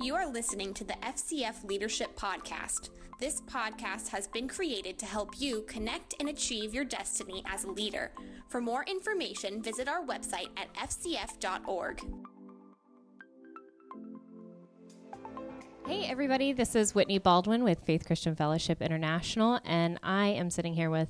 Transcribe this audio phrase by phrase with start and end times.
[0.00, 2.90] You are listening to the FCF Leadership Podcast.
[3.18, 7.70] This podcast has been created to help you connect and achieve your destiny as a
[7.70, 8.12] leader.
[8.48, 12.02] For more information, visit our website at fcf.org.
[15.86, 20.74] Hey, everybody, this is Whitney Baldwin with Faith Christian Fellowship International, and I am sitting
[20.74, 21.08] here with,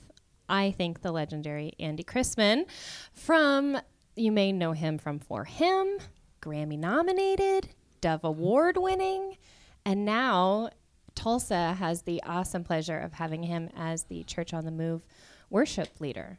[0.49, 2.67] I think, the legendary Andy Chrisman
[3.13, 3.79] from,
[4.15, 6.01] you may know him from 4Him,
[6.41, 9.37] Grammy nominated, Dove Award winning,
[9.85, 10.71] and now
[11.15, 15.03] Tulsa has the awesome pleasure of having him as the Church on the Move
[15.51, 16.39] worship leader.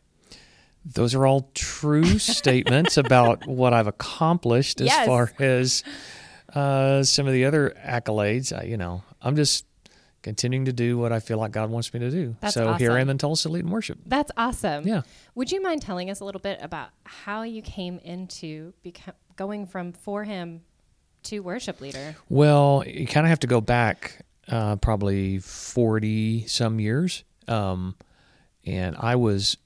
[0.86, 5.06] Those are all true statements about what I've accomplished as Yes.
[5.08, 5.84] far as
[6.54, 8.58] uh, some of the other accolades.
[8.58, 9.66] I, you know, I'm just
[10.22, 12.36] continuing to do what I feel like God wants me to do.
[12.42, 13.02] That's so here I awesome.
[13.02, 13.98] am in Tulsa leading worship.
[14.06, 14.88] That's awesome.
[14.88, 15.02] Yeah.
[15.36, 19.66] Would you mind telling us a little bit about how you came into beco- going
[19.68, 20.60] from 4Him
[21.24, 22.16] to worship leader?
[22.30, 27.96] Well, you kind of have to go back uh, probably forty some years, um,
[28.66, 29.58] and I was,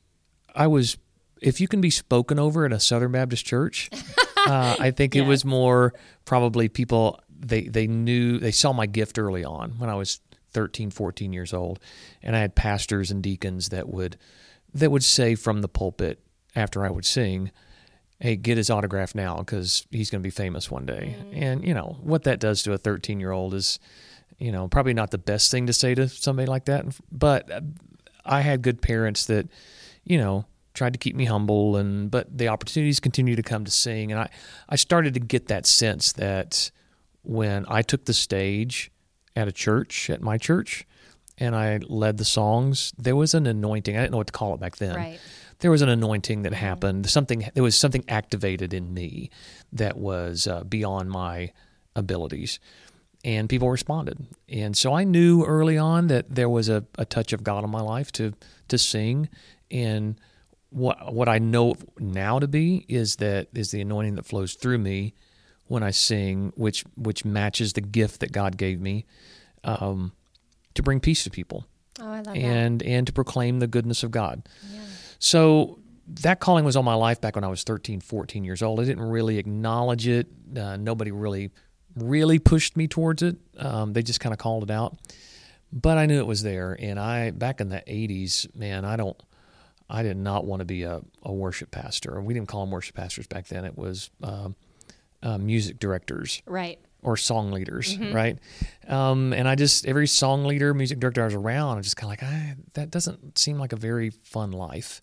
[0.55, 0.97] I was,
[1.41, 3.89] if you can be spoken over at a Southern Baptist church,
[4.47, 5.94] uh, I think it was more
[6.25, 10.19] probably people they they knew they saw my gift early on when I was
[10.53, 11.79] 13, 14 years old,
[12.22, 14.17] and I had pastors and deacons that would
[14.73, 16.19] that would say from the pulpit
[16.55, 17.52] after I would sing
[18.22, 21.16] hey, get his autograph now because he's going to be famous one day.
[21.33, 23.80] And, you know, what that does to a 13 year old is,
[24.38, 26.86] you know, probably not the best thing to say to somebody like that.
[27.11, 27.61] But uh,
[28.23, 29.47] I had good parents that,
[30.03, 33.72] you know, tried to keep me humble and but the opportunities continue to come to
[33.72, 34.30] sing and I
[34.69, 36.72] I started to get that sense that
[37.23, 38.89] when I took the stage
[39.35, 40.88] at a church at my church
[41.38, 44.53] and I led the songs there was an anointing I didn't know what to call
[44.53, 45.19] it back then Right.
[45.61, 47.09] There was an anointing that happened.
[47.09, 49.29] Something there was something activated in me
[49.71, 51.53] that was uh, beyond my
[51.95, 52.59] abilities,
[53.23, 54.25] and people responded.
[54.49, 57.69] And so I knew early on that there was a, a touch of God in
[57.69, 58.33] my life to
[58.67, 59.29] to sing.
[59.69, 60.19] And
[60.69, 64.79] what what I know now to be is that is the anointing that flows through
[64.79, 65.13] me
[65.67, 69.05] when I sing, which which matches the gift that God gave me
[69.63, 70.11] um,
[70.73, 71.66] to bring peace to people
[72.00, 74.47] Oh, I love and and to proclaim the goodness of God.
[75.21, 75.77] So
[76.07, 78.79] that calling was on my life back when I was 13, 14 years old.
[78.79, 80.27] I didn't really acknowledge it.
[80.57, 81.51] Uh, nobody really,
[81.95, 83.37] really pushed me towards it.
[83.57, 84.97] Um, they just kind of called it out.
[85.71, 86.75] But I knew it was there.
[86.77, 89.15] And I, back in the 80s, man, I don't,
[89.87, 92.19] I did not want to be a, a worship pastor.
[92.19, 93.63] We didn't call them worship pastors back then.
[93.63, 94.55] It was um,
[95.21, 96.41] uh, music directors.
[96.47, 96.79] Right.
[97.03, 98.13] Or song leaders, Mm-hmm.
[98.16, 98.38] right?
[98.88, 102.06] Um, and I just every song leader, music director I was around, I'm just kind
[102.13, 105.01] of like, I, that doesn't seem like a very fun life.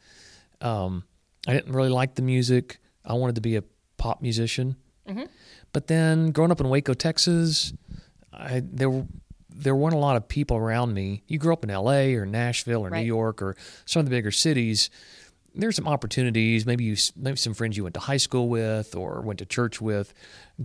[0.61, 1.05] Um,
[1.47, 2.79] I didn't really like the music.
[3.05, 3.63] I wanted to be a
[3.97, 4.77] pop musician,
[5.09, 5.23] Mm-hmm.
[5.73, 7.73] but then growing up in Waco, Texas,
[8.33, 9.07] I there
[9.51, 11.23] there weren't a lot of people around me.
[11.27, 12.15] You grew up in L.A.
[12.15, 13.01] or Nashville or Right.
[13.01, 14.91] New York or some of the bigger cities.
[15.55, 16.67] There's some opportunities.
[16.67, 19.81] Maybe you, maybe some friends you went to high school with or went to church
[19.81, 20.13] with,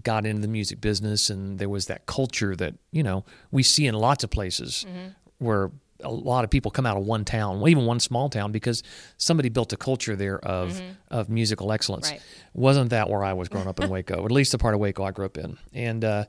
[0.04, 3.88] got into the music business, and there was that culture that you know we see
[3.88, 5.08] in lots of places Mm-hmm.
[5.40, 5.72] where
[6.06, 8.84] a lot of people come out of one town, well, even one small town, because
[9.18, 12.12] somebody built a culture there of of musical excellence.
[12.12, 12.22] Right.
[12.54, 14.26] Wasn't that where I was growing up in Waco?
[14.26, 16.26] At least the part of Waco I grew up in, and uh,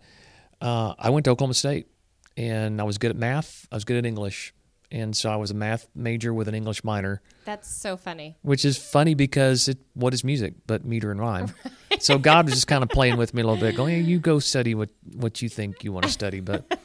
[0.61, 1.89] uh, I went to Oklahoma State,
[2.37, 3.67] and I was good at math.
[3.73, 4.55] I was good at English,
[4.93, 8.37] and so I was a math major with an English minor, That's so funny.
[8.43, 11.53] which is funny because it, what is music but meter and rhyme?
[12.01, 14.19] So God was just kind of playing with me a little bit, going, hey, "You
[14.19, 16.79] go study what what you think you want to study." But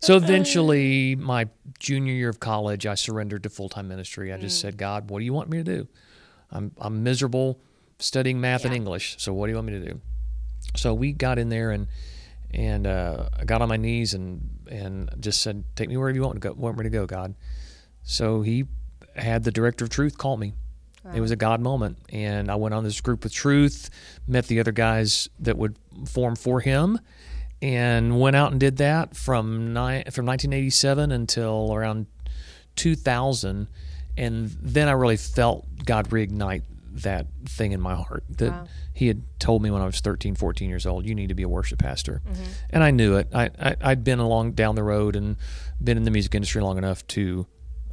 [0.00, 4.32] so eventually, my junior year of college, I surrendered to full time ministry.
[4.32, 5.88] I just said, "God, what do you want me to do?
[6.50, 7.60] I'm I'm miserable
[7.98, 9.16] studying math and English.
[9.18, 10.00] So what do you want me to do?"
[10.76, 11.86] So we got in there and
[12.52, 16.22] and uh, I got on my knees and and just said, "Take me wherever you
[16.22, 16.52] want to go.
[16.54, 17.34] Want me to go, God."
[18.02, 18.64] So He
[19.14, 20.52] had the director of truth call me.
[21.14, 23.90] It was a God moment, and I went on this group with Truth,
[24.26, 26.98] met the other guys that would form 4Him,
[27.62, 32.06] and went out and did that from ni- from 1987 until around
[32.74, 33.68] 2000,
[34.16, 36.62] and then I really felt God reignite
[37.02, 38.64] that thing in my heart that Wow.
[38.92, 41.42] he had told me when I was 13, 14 years old, you need to be
[41.42, 42.22] a worship pastor.
[42.70, 43.28] And I knew it.
[43.34, 45.36] I, I, I'd been along down the road and
[45.82, 47.46] been in the music industry long enough to,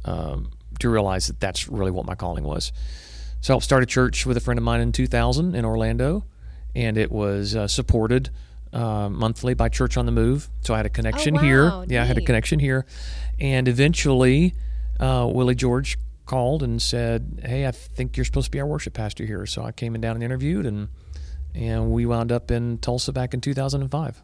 [0.04, 2.72] um, to realize that that's really what my calling was.
[3.40, 6.24] So I helped start a church with a friend of mine in 2000 in Orlando,
[6.74, 8.30] and it was uh, supported
[8.72, 10.48] uh, monthly by Church on the Move.
[10.62, 11.40] So I had a connection wow.
[11.42, 11.84] here.
[11.88, 12.86] Yeah, I had a connection here.
[13.38, 14.54] And eventually,
[14.98, 18.94] uh, Willie George called and said, "Hey, I think you're supposed to be our worship
[18.94, 20.88] pastor here." So I came in down and interviewed, and
[21.54, 24.22] and we wound up in Tulsa back in 2005.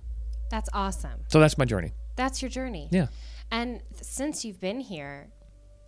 [0.51, 1.21] That's awesome.
[1.29, 1.93] So that's my journey.
[2.17, 2.89] That's your journey.
[2.91, 3.07] Yeah.
[3.53, 5.29] And since you've been here,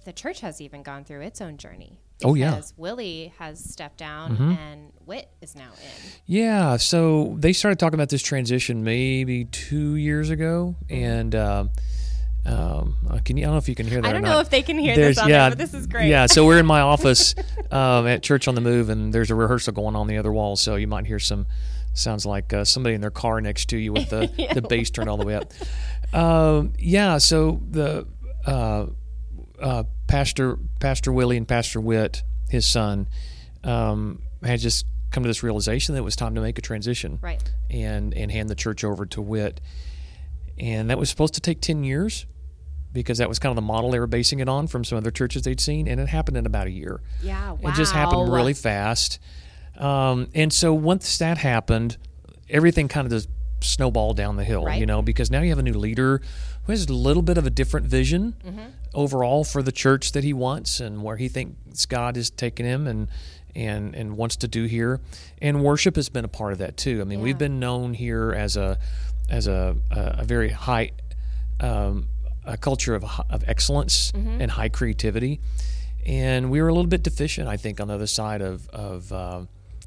[0.04, 1.98] the church has even gone through its own journey.
[2.24, 2.50] Oh, yeah.
[2.50, 4.50] Because Willie has stepped down Mm-hmm.
[4.52, 6.10] and Witt is now in.
[6.26, 11.04] Yeah, so they started talking about this transition maybe two years ago, Mm-hmm.
[11.04, 11.70] and um,
[12.44, 13.44] um, uh, can you?
[13.44, 14.08] I don't know if you can hear that.
[14.08, 16.08] I don't know if they can hear There's- this yeah, there, but this is great.
[16.08, 17.34] Yeah, so we're in my office
[17.70, 20.56] um, at Church on the Move, and there's a rehearsal going on the other wall,
[20.56, 21.46] so you might hear some.
[21.94, 25.08] Sounds like uh, somebody in their car next to you with the the bass turned
[25.10, 25.52] all the way up.
[26.14, 28.06] Um, yeah, so the
[28.46, 28.86] uh,
[29.60, 33.08] uh, Pastor Pastor Willie and Pastor Witt, his son,
[33.62, 37.18] um, had just come to this realization that it was time to make a transition
[37.20, 37.42] Right.
[37.70, 39.60] and and hand the church over to Witt.
[40.58, 42.26] And that was supposed to take 10 years
[42.92, 45.10] because that was kind of the model they were basing it on from some other
[45.10, 45.88] churches they'd seen.
[45.88, 47.00] And it happened in about a year.
[47.22, 47.52] Yeah.
[47.52, 47.70] Wow.
[47.70, 49.18] It just happened really fast.
[49.78, 51.96] Um, and so once that happened,
[52.50, 53.28] everything kind of just
[53.60, 54.78] snowballed down the hill, Right.
[54.80, 56.20] you know, because now you have a new leader
[56.64, 58.60] who has a little bit of a different vision Mm-hmm.
[58.94, 62.86] overall for the church that he wants and where he thinks God is taking him
[62.86, 63.08] and
[63.54, 65.00] and and wants to do here.
[65.40, 67.00] And worship has been a part of that too.
[67.00, 68.78] I mean, we've been known here as a
[69.30, 70.90] as a a, a very high
[71.60, 72.08] um,
[72.44, 74.40] a culture of of excellence mm-hmm.
[74.40, 75.40] and high creativity,
[76.06, 79.12] and we were a little bit deficient, I think, on the other side of of
[79.12, 79.42] uh,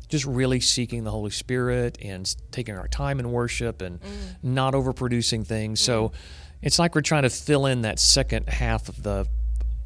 [0.08, 4.08] just really seeking the Holy Spirit and taking our time in worship and mm.
[4.44, 5.80] not overproducing things.
[5.80, 6.16] So mm-hmm.
[6.62, 9.28] it's like we're trying to fill in that second half of the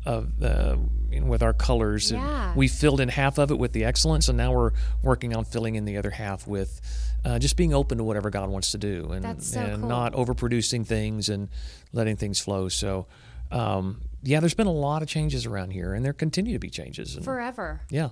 [0.06, 0.80] of the
[1.12, 2.12] you know, with our colors.
[2.12, 2.54] And Yeah.
[2.56, 4.72] We filled in half of it with the excellence, and now we're
[5.04, 6.82] working on filling in the other half with
[7.26, 9.90] uh, just being open to whatever God wants to do, and so and cool.
[9.90, 11.50] not overproducing things and
[11.94, 12.70] letting things flow.
[12.70, 13.08] So.
[13.52, 16.70] Um, yeah, there's been a lot of changes around here, and there continue to be
[16.70, 17.16] changes.
[17.16, 17.82] And, Forever.
[17.90, 18.10] yeah.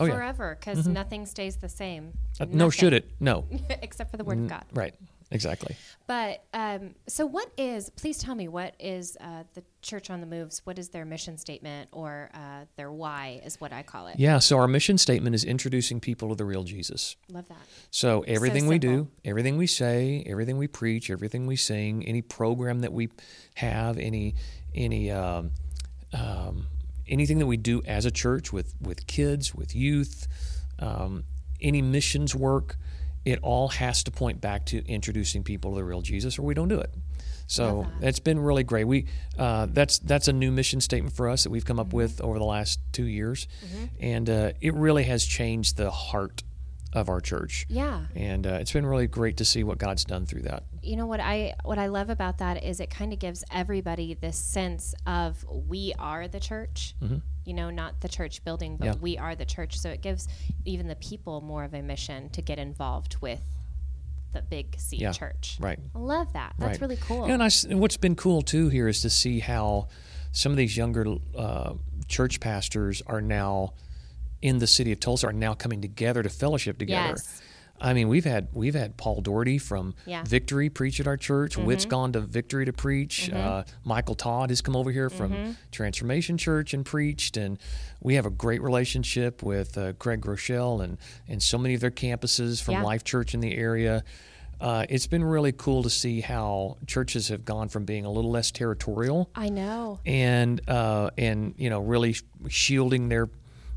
[0.00, 0.14] Oh yeah.
[0.14, 0.56] Forever.
[0.58, 2.16] Because nothing stays the same.
[2.40, 3.10] Uh, no, should it?
[3.20, 3.44] No.
[3.82, 4.64] Except for the word of God.
[4.72, 4.94] Right.
[5.30, 5.76] Exactly.
[6.06, 7.90] But um, so, what is?
[7.90, 10.62] Please tell me what is uh, the Church on the Moves?
[10.64, 13.42] What is their mission statement or uh, their why?
[13.44, 14.18] Is what I call it.
[14.18, 14.38] Yeah.
[14.38, 17.16] So our mission statement is introducing people to the real Jesus.
[17.30, 17.58] Love that.
[17.90, 22.80] So everything we do, everything we say, everything we preach, everything we sing, any program
[22.80, 23.10] that we
[23.56, 24.34] have, any
[24.74, 25.50] any um,
[26.14, 26.68] um,
[27.06, 30.26] anything that we do as a church with with kids, with youth,
[30.78, 31.24] um,
[31.60, 32.76] any missions work,
[33.24, 36.54] it all has to point back to introducing people to the real Jesus, or we
[36.54, 36.94] don't do it.
[37.46, 38.84] So it's been really great.
[38.84, 39.06] We
[39.38, 42.38] uh, that's that's a new mission statement for us that we've come up with over
[42.38, 43.48] the last two years,
[44.00, 46.42] and uh, it really has changed the heart
[46.92, 47.66] of our church.
[47.68, 48.06] Yeah.
[48.14, 50.64] And uh, it's been really great to see what God's done through that.
[50.82, 54.14] you know what I what I love about that is it kind of gives everybody
[54.14, 56.94] this sense of we are the church.
[57.44, 58.94] You know, not the church building, but Mm-hmm.
[58.98, 59.02] Yeah.
[59.02, 59.78] we are the church.
[59.78, 60.28] So it gives
[60.64, 63.40] even the people more of a mission to get involved with
[64.32, 65.12] the big C Yeah.
[65.12, 65.56] church.
[65.60, 65.78] Right.
[65.94, 66.54] I love that.
[66.58, 66.80] That's right.
[66.80, 67.24] really cool.
[67.24, 69.88] And, I what's been cool too here is to see how
[70.32, 71.06] some of these younger
[71.36, 71.74] uh,
[72.06, 73.72] church pastors are now
[74.42, 77.14] in the city of Tulsa are now coming together to fellowship together.
[77.16, 77.42] Yes.
[77.80, 80.18] I mean, we've had we've had Paul Daugherty from Yeah.
[80.18, 80.26] Mm-hmm.
[80.28, 81.56] Victory preach at our church.
[81.56, 83.30] Witt's gone to Victory to preach.
[83.30, 85.50] Uh, Michael Todd has come over here from Mm-hmm.
[85.70, 87.36] Transformation Church and preached.
[87.36, 87.56] And
[88.02, 90.98] we have a great relationship with uh, Craig Groeschel and
[91.28, 92.82] and so many of their campuses from Yeah.
[92.82, 94.02] Life Church in the area.
[94.60, 98.32] Uh, it's been really cool to see how churches have gone from being a little
[98.32, 100.00] less territorial I know.
[100.04, 102.16] and uh, and you know really
[102.48, 103.28] shielding their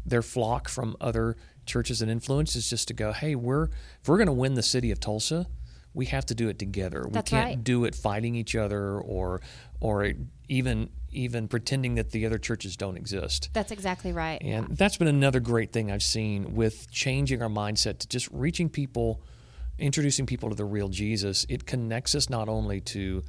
[0.06, 3.66] their flock from other churches and influences just to go hey we're
[4.02, 5.46] if we're going to win the city of Tulsa
[5.94, 7.64] we have to do it together That's we can't right.
[7.64, 9.42] do it fighting each other or
[9.80, 10.14] or
[10.50, 14.42] even even pretending that the other churches don't exist That's exactly right.
[14.42, 18.70] and that's been another great thing I've seen with changing our mindset to just reaching
[18.70, 19.22] people,
[19.78, 21.46] introducing people to the real Jesus.
[21.50, 23.24] It connects us not only to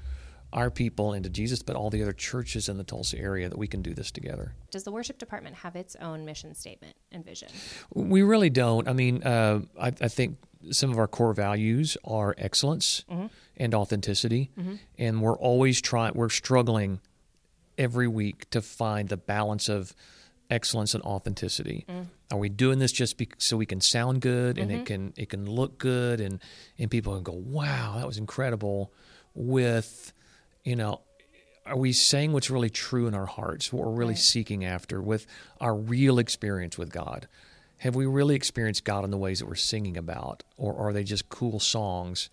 [0.52, 3.66] our people into Jesus, but all the other churches in the Tulsa area that we
[3.66, 4.54] can do this together.
[4.70, 7.48] Does the worship department have its own mission statement and vision?
[7.94, 8.88] We really don't.
[8.88, 10.38] I mean, uh, I, I think
[10.70, 13.26] some of our core values are excellence mm-hmm.
[13.56, 14.74] and authenticity, mm-hmm.
[14.98, 16.14] and we're always trying.
[16.14, 17.00] We're struggling
[17.78, 19.94] every week to find the balance of
[20.50, 21.86] excellence and authenticity.
[21.88, 22.06] Mm.
[22.30, 24.84] Are we doing this just be- so we can sound good and it mm-hmm.
[24.84, 26.40] can it can look good and
[26.78, 28.92] and people can go, wow, that was incredible?
[29.34, 30.12] With
[30.64, 31.00] you know,
[31.66, 35.26] are we saying what's really true in our hearts, what we're really seeking after with
[35.60, 37.28] our real experience with God?
[37.78, 41.02] Have we really experienced God in the ways that we're singing about, or are they
[41.04, 42.30] just cool songs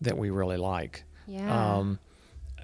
[0.00, 1.04] that we really like?
[1.26, 1.76] Yeah.
[1.76, 1.98] Um,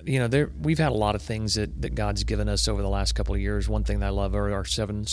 [0.05, 2.83] you know, there we've had a lot of things that, that God's given us over
[2.83, 3.69] the last couple of years.
[3.69, 5.05] One thing that I love are our seven,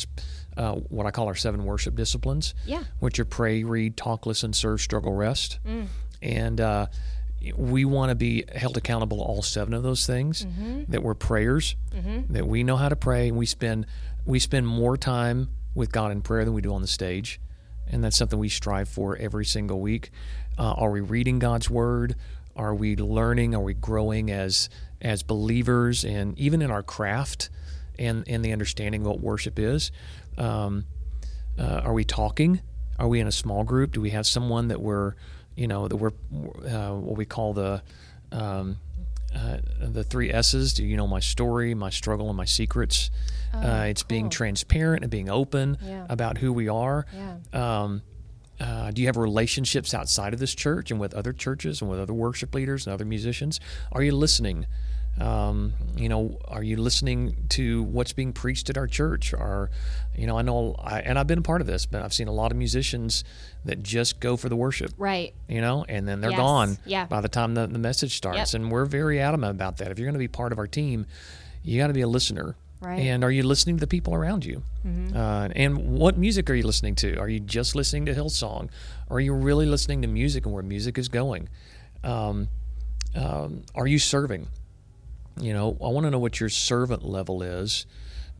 [0.55, 2.83] uh, what I call our seven worship disciplines, Yeah.
[2.99, 5.59] which are pray, read, talk, listen, serve, struggle, rest.
[6.21, 6.87] And uh,
[7.55, 10.45] we want to be held accountable to all seven of those things.
[10.45, 10.91] Mm-hmm.
[10.91, 11.75] That we're prayers,
[12.33, 13.85] that we know how to pray, and we spend
[14.25, 17.39] we spend more time with God in prayer than we do on the stage,
[17.87, 20.11] and that's something we strive for every single week.
[20.57, 22.15] Uh, are we reading God's Word?
[22.55, 23.53] Are we learning?
[23.55, 24.69] Are we growing as
[25.01, 27.49] as believers, and even in our craft,
[27.99, 29.91] and and the understanding of what worship is?
[30.37, 30.85] Um,
[31.57, 32.61] uh, are we talking?
[32.99, 33.91] Are we in a small group?
[33.91, 35.13] Do we have someone that we're,
[35.57, 36.11] you know, that we're
[36.67, 37.81] uh, what we call the
[38.31, 38.77] um,
[39.35, 40.73] uh, the three S's?
[40.73, 43.09] Do you know my story, my struggle, and my secrets?
[43.53, 46.05] uh, it's being transparent and being open Yeah.
[46.09, 47.05] about who we are.
[47.13, 47.37] Yeah.
[47.83, 48.03] Um,
[48.59, 51.99] uh, do you have relationships outside of this church and with other churches and with
[51.99, 53.59] other worship leaders and other musicians?
[53.91, 54.65] Are you listening?
[55.19, 59.33] Um, you know, are you listening to what's being preached at our church?
[59.33, 59.71] Or,
[60.15, 62.27] you know, I know, I, and I've been a part of this, but I've seen
[62.27, 63.23] a lot of musicians
[63.65, 65.33] that just go for the worship, Right.
[65.47, 66.39] you know, and then they're Yes.
[66.39, 67.05] gone Yeah.
[67.07, 68.53] by the time the, the message starts.
[68.53, 68.61] Yep.
[68.61, 69.89] And we're very adamant about that.
[69.91, 71.07] If you're going to be part of our team,
[71.63, 72.55] you got to be a listener.
[72.79, 72.99] Right.
[72.99, 73.07] Mm-hmm.
[73.07, 74.61] And are you listening to the people around you?
[75.15, 77.17] Uh, and what music are you listening to?
[77.17, 78.69] Are you just listening to Hillsong?
[79.09, 81.49] Or are you really listening to music and where music is going?
[82.03, 82.49] Um,
[83.15, 84.47] um, are you serving?
[85.39, 87.85] You know, I want to know what your servant level is,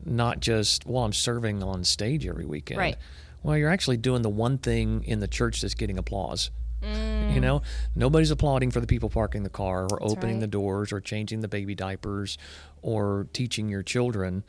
[0.04, 2.78] not just, well, I'm serving on stage every weekend.
[2.78, 2.96] Right.
[3.42, 6.50] Well, you're actually doing the one thing in the church that's getting applause.
[6.82, 7.34] Mm.
[7.34, 7.62] You know,
[7.94, 10.40] nobody's applauding for the people parking the car or opening right.
[10.42, 12.38] the doors or changing the baby diapers
[12.82, 14.44] or teaching your children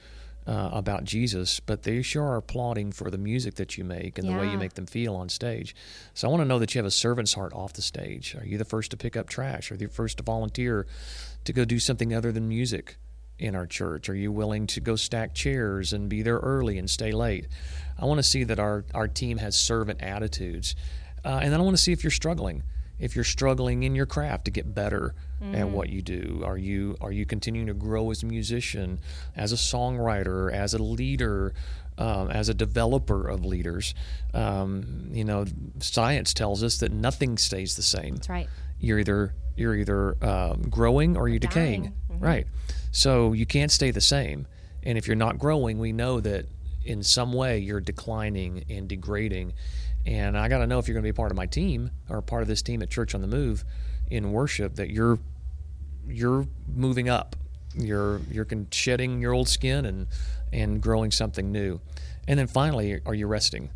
[0.48, 4.27] uh, about Jesus, but they sure are applauding for the music that you make and
[4.27, 5.75] the way you make them feel on stage.
[6.15, 8.36] So I want to know that you have a servant's heart off the stage.
[8.36, 9.70] Are you the first to pick up trash?
[9.70, 10.88] Are you the first to volunteer
[11.50, 12.98] to go do something other than music?
[13.39, 14.10] in our church?
[14.10, 17.48] Are you willing to go stack chairs and be there early and stay late?
[17.98, 20.75] I want to see that our, our team has servant attitudes.
[21.24, 22.63] Uh, and then I want to see if you're struggling.
[23.00, 25.15] If you're struggling in your craft to get better
[25.53, 29.00] at what you do, are you are you continuing to grow as a musician,
[29.38, 31.53] as a songwriter, as a leader,
[31.98, 33.96] um, as a developer of leaders?
[34.34, 35.46] Um, you know,
[35.79, 38.50] science tells us that nothing stays the same That's right.
[38.79, 41.93] You're either you're either um, growing or you're decaying.
[42.12, 42.24] Mm-hmm.
[42.24, 42.48] right
[42.91, 44.48] so you can't stay the same
[44.83, 46.45] and if you're not growing we know that
[46.83, 49.53] in some way you're declining and degrading
[50.05, 52.21] and i got to know if you're going to be part of my team or
[52.21, 53.63] part of this team at church on the move
[54.09, 55.19] in worship that you're
[56.07, 57.36] you're moving up
[57.75, 60.07] you're you're shedding your old skin and
[60.51, 61.79] and growing something new
[62.27, 63.69] and then finally are you resting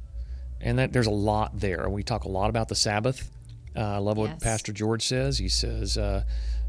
[0.64, 1.90] and that there's a lot there.
[1.90, 3.30] We talk a lot about the Sabbath.
[3.76, 4.44] Uh, I love what Yes.
[4.44, 5.38] Pastor George says.
[5.38, 6.24] He says uh,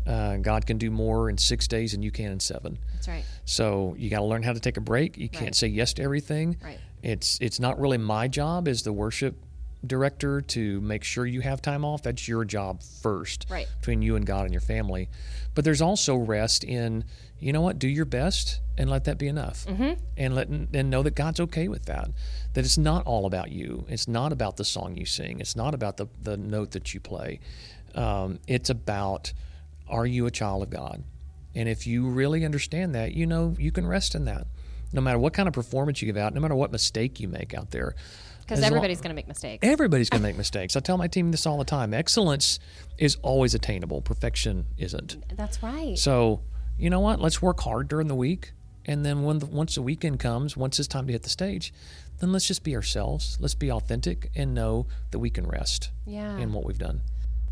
[0.06, 2.78] uh, God can do more in six days than you can in seven.
[2.94, 3.24] That's right.
[3.44, 5.16] So you got to learn how to take a break.
[5.18, 6.56] You can't say yes to everything.
[6.62, 6.78] Right.
[7.02, 9.36] It's it's not really my job as the worship
[9.84, 12.02] director to make sure you have time off.
[12.02, 13.46] That's your job first.
[13.50, 13.68] Right.
[13.80, 15.08] Between you and God and your family.
[15.54, 17.04] But there's also rest in
[17.44, 17.78] you know what?
[17.78, 19.66] Do your best and let that be enough.
[19.66, 20.00] Mm-hmm.
[20.16, 22.08] And let and know that God's okay with that.
[22.54, 23.84] That it's not all about you.
[23.88, 25.40] It's not about the song you sing.
[25.40, 27.40] It's not about the the note that you play.
[27.94, 29.32] Um, it's about
[29.88, 31.04] are you a child of God?
[31.54, 34.46] And if you really understand that, you know you can rest in that.
[34.92, 37.52] No matter what kind of performance you give out, no matter what mistake you make
[37.52, 37.94] out there.
[38.46, 39.66] Because everybody's going to make mistakes.
[39.66, 40.76] Everybody's going to make mistakes.
[40.76, 41.92] I tell my team this all the time.
[41.94, 42.58] Excellence
[42.98, 44.00] is always attainable.
[44.02, 45.16] Perfection isn't.
[45.36, 45.98] That's right.
[45.98, 46.42] So,
[46.78, 47.20] you know what?
[47.20, 48.52] Let's work hard during the week,
[48.86, 51.72] and then when the, once the weekend comes, once it's time to hit the stage,
[52.20, 53.36] then let's just be ourselves.
[53.40, 56.36] Let's be authentic and know that we can rest Yeah.
[56.38, 57.00] in what we've done.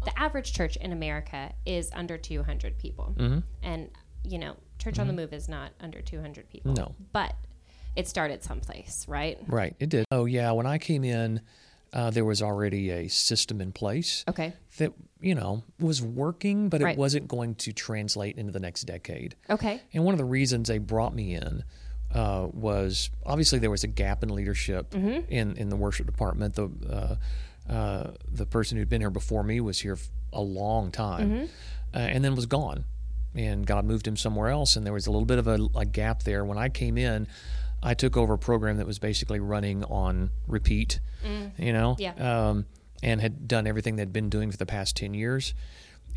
[0.05, 3.15] the average church in America is under 200 people.
[3.17, 3.39] Mm-hmm.
[3.63, 3.89] And,
[4.25, 6.73] you know, Church on the Move is not under 200 people.
[6.75, 6.95] No.
[7.13, 7.37] But
[7.97, 9.39] it started someplace, right?
[9.47, 9.75] Right.
[9.79, 10.05] It did.
[10.11, 10.53] Oh yeah.
[10.53, 11.41] When I came in,
[11.93, 14.55] uh, there was already a system in place Okay.
[14.79, 16.93] that you know was working, but Right.
[16.95, 19.37] it wasn't going to translate into the next decade.
[19.51, 19.81] Okay.
[19.93, 21.65] And one of the reasons they brought me in
[22.15, 25.31] uh, was obviously there was a gap in leadership Mm-hmm.
[25.33, 26.55] in in the worship department.
[26.55, 29.99] The uh, uh, the person who'd been here before me was here
[30.33, 31.45] a long time, Mm-hmm.
[31.95, 32.85] uh, and then was gone.
[33.35, 35.85] And God moved him somewhere else, and there was a little bit of a, a
[35.87, 36.45] gap there.
[36.45, 37.27] When I came in,
[37.83, 41.01] I took over a program that was basically running on repeat.
[41.59, 42.01] You know, Mm.
[42.01, 42.49] Yeah.
[42.49, 42.67] um,
[43.03, 45.55] and had done everything they'd been doing for the past 10 years.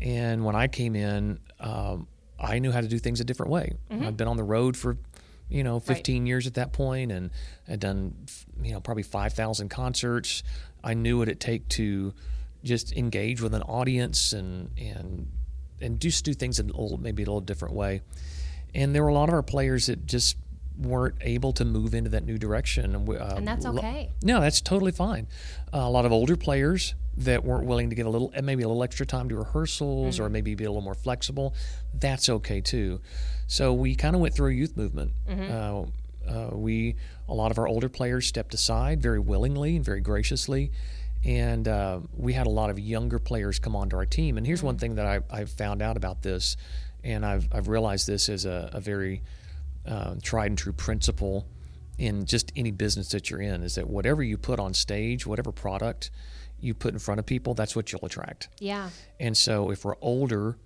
[0.00, 2.06] And when I came in, um,
[2.38, 3.72] I knew how to do things a different way.
[3.90, 4.96] I'd been on the road for,
[5.48, 7.30] you know, 15 years at that point and
[7.66, 8.14] had done,
[8.62, 10.42] you know, probably 5,000 concerts.
[10.84, 12.12] I knew what it take to
[12.62, 15.28] just engage with an audience and, and,
[15.80, 18.02] and just do things in a little, maybe a little different way.
[18.74, 20.36] And there were a lot of our players that just
[20.78, 22.94] weren't able to move into that new direction.
[22.94, 24.10] Uh, And that's okay.
[24.22, 25.26] no, that's totally fine.
[25.72, 28.68] Uh, a lot of older players that weren't willing to give a little, maybe a
[28.68, 31.54] little extra time to rehearsals, or maybe be a little more flexible.
[31.94, 33.00] That's okay too.
[33.46, 35.12] So we kind of went through a youth movement.
[35.28, 35.84] Uh,
[36.28, 36.96] uh, we
[37.28, 40.72] a lot of our older players stepped aside very willingly and very graciously,
[41.24, 44.36] and uh, we had a lot of younger players come onto our team.
[44.36, 46.56] And here's one thing that I, I've found out about this,
[47.04, 49.22] and I've I've realized this is a, a very
[49.86, 51.46] uh, tried and true principle
[51.98, 55.50] in just any business that you're in is that whatever you put on stage, whatever
[55.52, 56.10] product
[56.60, 58.48] you put in front of people, that's what you'll attract.
[58.58, 58.90] Yeah.
[59.20, 60.56] And so if we're older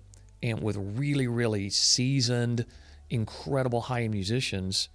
[0.43, 2.65] and with really, really seasoned,
[3.09, 4.89] incredible high end musicians,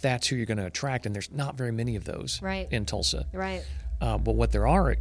[0.00, 1.06] that's who you're going to attract.
[1.06, 2.68] And there's not very many of those Right.
[2.70, 3.26] in Tulsa.
[3.32, 3.64] Right.
[4.00, 4.96] Uh, but what there are,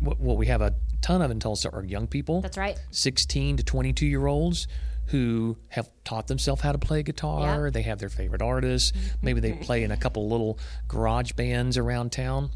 [0.00, 2.78] what, what we have a ton of in Tulsa are young people, That's right.
[2.90, 4.66] 16 to 22 year olds
[5.06, 7.40] who have taught themselves how to play guitar.
[7.40, 7.56] Yeah.
[7.56, 7.70] Mm-hmm.
[7.70, 8.92] They have their favorite artists.
[9.20, 12.50] Maybe they play in a couple little garage bands around town.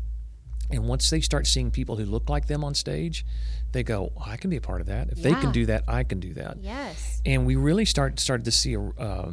[0.71, 3.25] And once they start seeing people who look like them on stage,
[3.73, 5.11] they go, oh, I can be a part of that.
[5.11, 6.59] If they can do that, I can do that.
[6.61, 7.21] Yes.
[7.25, 9.33] And we really start started to see a, uh,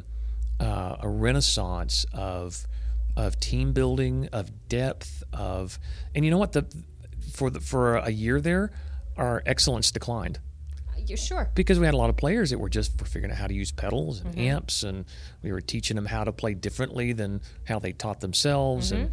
[0.60, 2.68] uh, a renaissance of
[3.16, 5.80] of team building, of depth, of
[6.14, 6.66] and you know what the
[7.32, 8.72] for the for a year there,
[9.18, 10.40] our excellence declined
[11.08, 11.50] You're sure.
[11.56, 13.54] because we had a lot of players that were just were figuring out how to
[13.54, 14.42] use pedals and mm-hmm.
[14.42, 15.06] amps, and
[15.42, 19.10] we were teaching them how to play differently than how they taught themselves, and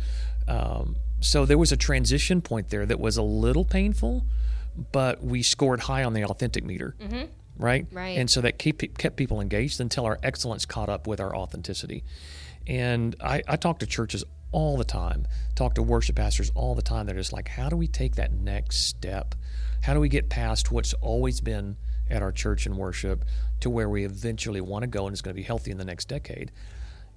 [0.48, 0.80] mm-hmm.
[0.82, 4.24] um, so there was a transition point there that was a little painful,
[4.92, 7.26] but we scored high on the authentic meter, mm-hmm.
[7.56, 7.86] right?
[7.92, 8.18] Right.
[8.18, 12.04] And so that keep, kept people engaged until our excellence caught up with our authenticity.
[12.66, 16.82] And I, I talk to churches all the time, talk to worship pastors all the
[16.82, 17.06] time.
[17.06, 19.34] They're just like, how do we take that next step?
[19.82, 21.76] How do we get past what's always been
[22.08, 23.24] at our church and worship
[23.60, 25.84] to where we eventually want to go and it's going to be healthy in the
[25.84, 26.52] next decade?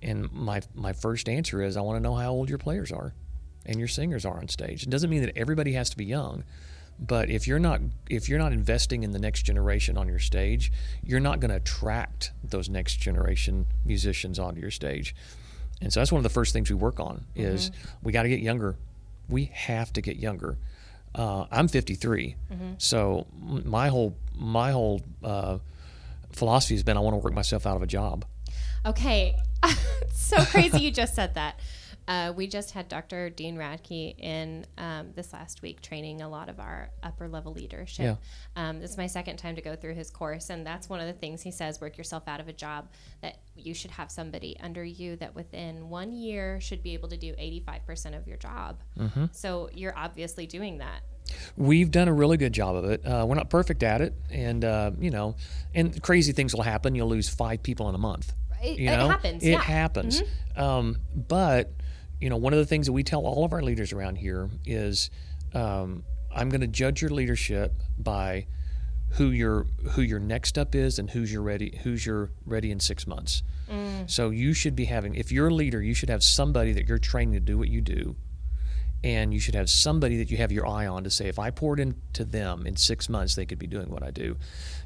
[0.02, 3.14] And my my first answer is I want to know how old your players are
[3.66, 4.84] and your singers are on stage.
[4.84, 6.44] It doesn't mean that everybody has to be young,
[7.00, 10.72] but if you're not if you're not investing in the next generation on your stage,
[11.04, 15.16] you're not going to attract those next generation musicians onto your stage.
[15.82, 17.88] And so that's one of the first things we work on is mm-hmm.
[18.04, 18.78] we got to get younger.
[19.28, 20.58] We have to get younger.
[21.16, 22.36] Uh, I'm 53,
[22.78, 25.60] so my whole my whole uh,
[26.32, 28.26] philosophy has been I want to work myself out of a job.
[28.86, 29.36] Okay.
[30.14, 31.60] so crazy you just said that.
[32.08, 33.30] Uh, we just had Dr.
[33.30, 38.18] Dean Radke in um, this last week training a lot of our upper level leadership.
[38.56, 38.70] Yeah.
[38.70, 41.08] Um, this is my second time to go through his course, and that's one of
[41.08, 42.90] the things he says work yourself out of a job.
[43.22, 47.18] That you should have somebody under you that within one year should be able to
[47.18, 48.82] do 85% of your job.
[49.00, 49.26] Mm-hmm.
[49.32, 51.02] So you're obviously doing that.
[51.56, 53.06] We've done a really good job of it.
[53.06, 55.36] Uh, we're not perfect at it, and uh, you know,
[55.74, 56.96] and crazy things will happen.
[56.96, 58.34] You'll lose five people in a month.
[58.62, 59.44] It, You it happens.
[59.44, 59.58] It yeah.
[59.58, 59.72] Mm-hmm.
[59.72, 60.24] happens.
[60.56, 61.72] Um, but
[62.24, 64.50] you know, one of the things that we tell all of our leaders around here
[64.66, 65.10] is,
[65.54, 68.48] um, I'm going to judge your leadership by
[69.18, 72.80] who your who your next up is and who's your ready who's your ready in
[72.80, 73.44] six months.
[73.70, 74.10] Mm.
[74.10, 76.98] So you should be having if you're a leader, you should have somebody that you're
[76.98, 78.16] training to do what you do
[79.04, 81.52] and you should have somebody that you have your eye on to say if i
[81.52, 84.38] poured into them in six months they could be doing what i do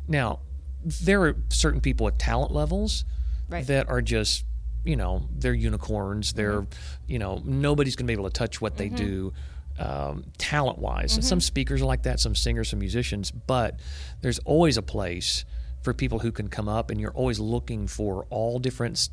[0.08, 0.39] now
[0.84, 3.06] there are certain people at talent levels
[3.50, 3.65] Right.
[3.67, 4.43] that are just
[4.86, 7.12] you know they're unicorns they're Mm-hmm.
[7.12, 9.34] you know nobody's going to be able to touch what they do
[9.80, 11.30] um, talent wise and Mm-hmm.
[11.30, 13.80] some speakers are like that some singers some musicians but
[14.22, 15.46] there's always a place
[15.82, 19.10] for people who can come up and you're always looking for all different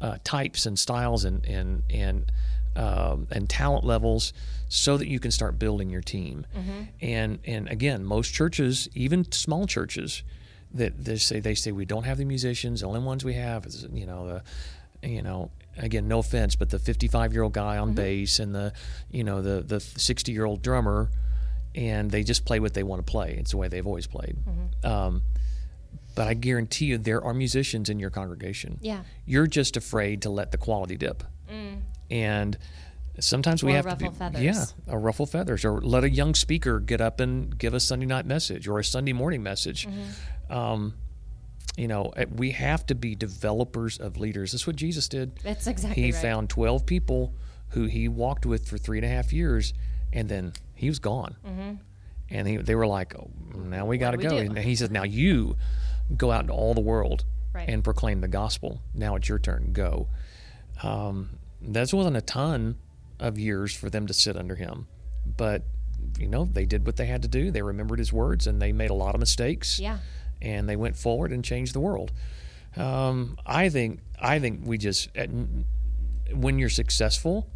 [0.00, 2.32] uh, types and styles and and and
[2.76, 4.32] um, and talent levels
[4.68, 6.46] so that you can start building your team.
[7.00, 10.22] And and again, most churches, even small churches,
[10.74, 12.80] that they say they say we don't have the musicians.
[12.82, 14.42] The only ones we have is you know the
[15.02, 18.72] you know again no offense, but the 55 year old guy on bass and the
[19.10, 21.10] you know the the 60 year old drummer,
[21.74, 23.36] and they just play what they want to play.
[23.38, 24.36] It's the way they've always played.
[24.84, 25.22] Um,
[26.14, 28.78] but I guarantee you, there are musicians in your congregation.
[28.80, 29.02] Yeah.
[29.24, 31.22] You're just afraid to let the quality dip.
[32.10, 32.56] And
[33.20, 34.42] sometimes we Or have to be, feathers.
[34.42, 38.06] yeah, or ruffle feathers, or let a young speaker get up and give a Sunday
[38.06, 39.86] night message or a Sunday morning message.
[39.86, 40.52] Mm-hmm.
[40.52, 40.94] Um,
[41.78, 44.52] you know, eh, we have to be developers of leaders.
[44.52, 45.36] That's what Jesus did.
[45.42, 46.20] That's exactly He right.
[46.20, 47.32] found 12 people
[47.70, 49.72] who he walked with for three and a half years,
[50.12, 51.36] and then he was gone.
[52.30, 54.28] And he, they were like, oh, now we got to Mm-hmm.
[54.28, 54.40] go.
[54.42, 54.46] do?
[54.50, 55.56] And he said, now you
[56.16, 57.68] go out into all the world Right.
[57.68, 58.82] and proclaim the gospel.
[58.94, 59.70] Now it's your turn.
[59.72, 60.08] Go.
[60.82, 62.76] Um, that wasn't a ton
[63.18, 64.86] of years for them to sit under him,
[65.36, 65.62] but
[66.18, 67.50] you know they did what they had to do.
[67.50, 69.80] They remembered his words, and they made a lot of mistakes.
[69.80, 69.98] Yeah.
[70.42, 72.12] And they went forward and changed the world.
[72.76, 75.30] Um, I think I think we just at,
[76.32, 77.48] when you're successful,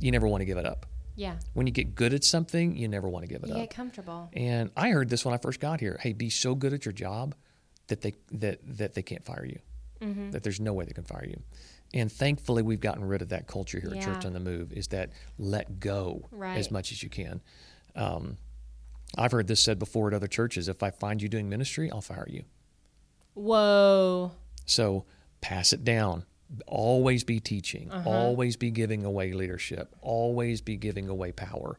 [0.00, 0.86] you never want to give it up.
[1.16, 1.36] Yeah.
[1.52, 3.60] When you get good at something, you never want to give it You up.
[3.60, 4.30] get comfortable.
[4.32, 5.98] And I heard this when I first got here.
[6.00, 7.34] Hey, be so good at your job
[7.88, 9.58] that they that that they can't fire you.
[10.00, 10.30] Mm-hmm.
[10.32, 11.40] That there's no way they can fire you.
[11.92, 14.72] And thankfully, we've gotten rid of that culture here at Church on the Move.
[14.72, 16.56] Is that let go Right.
[16.58, 17.40] as much as you can.
[17.94, 18.36] Um,
[19.16, 20.68] I've heard this said before at other churches.
[20.68, 22.44] If I find you doing ministry, I'll fire you.
[23.34, 24.32] Whoa.
[24.66, 25.04] So
[25.40, 26.24] pass it down.
[26.66, 27.90] Always be teaching.
[27.90, 28.08] Uh-huh.
[28.08, 29.94] Always be giving away leadership.
[30.00, 31.78] Always be giving away power,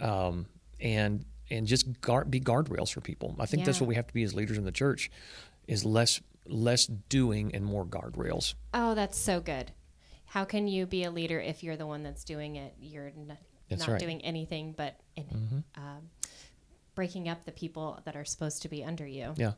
[0.00, 0.46] um,
[0.80, 3.36] and and just guard, be guardrails for people.
[3.38, 5.10] I think that's what we have to be as leaders in the church,
[5.68, 8.54] is less less doing and more guardrails.
[8.74, 9.72] Oh, that's so good.
[10.24, 12.74] How can you be a leader if you're the one that's doing it?
[12.80, 13.36] You're n-
[13.70, 14.00] not right.
[14.00, 16.10] doing anything but in, um,
[16.96, 19.34] breaking up the people that are supposed to be under you.
[19.36, 19.52] Yeah.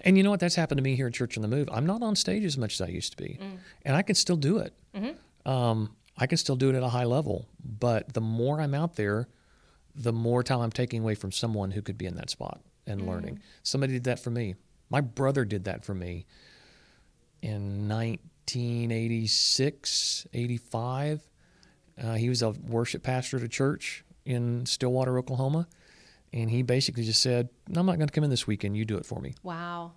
[0.00, 0.40] And you know what?
[0.40, 1.68] That's happened to me here at Church on the Move.
[1.72, 3.38] I'm not on stage as much as I used to be,
[3.84, 4.74] and I can still do it.
[5.46, 8.96] Um, I can still do it at a high level, but the more I'm out
[8.96, 9.28] there,
[9.94, 13.06] the more time I'm taking away from someone who could be in that spot and
[13.06, 13.40] learning.
[13.62, 14.54] Somebody did that for me.
[14.90, 16.26] My brother did that for me
[17.40, 21.28] in 1986, 85.
[22.02, 25.66] Uh, he was a worship pastor at a church in Stillwater, Oklahoma.
[26.32, 28.76] And he basically just said, no, I'm not going to come in this weekend.
[28.76, 29.34] You do it for me.
[29.42, 29.92] Wow.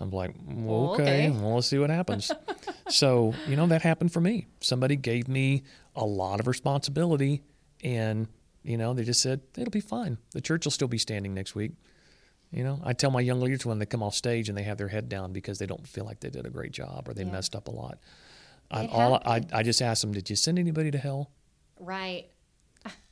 [0.00, 1.30] I'm like, well, okay, okay.
[1.30, 2.30] well, let's see what happens.
[2.88, 4.46] so, you know, that happened for me.
[4.60, 5.62] Somebody gave me
[5.94, 7.42] a lot of responsibility,
[7.84, 8.26] and,
[8.64, 10.18] you know, they just said, it'll be fine.
[10.32, 11.72] The church will still be standing next week.
[12.50, 14.76] You know, I tell my young leaders when they come off stage and they have
[14.76, 17.22] their head down because they don't feel like they did a great job or they
[17.24, 17.30] Yeah.
[17.32, 17.98] messed up a lot.
[18.70, 19.42] I, all I.
[19.52, 21.30] I just ask them, did you send anybody to hell?
[21.78, 22.26] Right.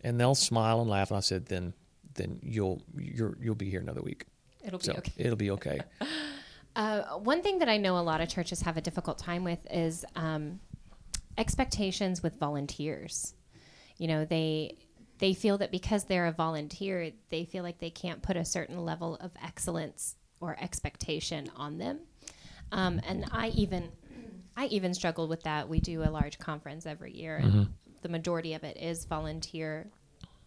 [0.03, 1.11] And they'll smile and laugh.
[1.11, 1.75] And I said, then,
[2.15, 4.27] then you'll you're, you'll be here another week.
[4.65, 5.13] It'll be So okay.
[5.17, 5.81] it'll be okay.
[6.77, 9.59] Uh, one thing that I know a lot of churches have a difficult time with
[9.73, 10.61] is um,
[11.37, 13.35] expectations with volunteers.
[13.99, 14.77] You know, they
[15.19, 18.85] they feel that because they're a volunteer, they feel like they can't put a certain
[18.85, 22.01] level of excellence or expectation on them.
[22.73, 23.91] Um, and I even
[24.57, 25.69] I even struggled with that.
[25.69, 29.91] We do a large conference every year, and the majority of it is volunteer